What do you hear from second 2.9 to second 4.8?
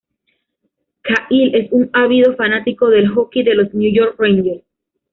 hockey de los New York Rangers.